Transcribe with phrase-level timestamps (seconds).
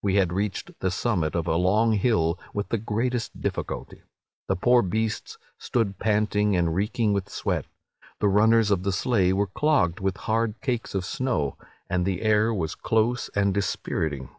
[0.00, 4.00] "We had reached the summit of a long hill with the greatest difficulty.
[4.46, 7.66] The poor beasts stood panting and reeking with sweat;
[8.18, 12.54] the runners of the sleigh were clogged with hard cakes of snow, and the air
[12.54, 14.30] was close and dispiriting.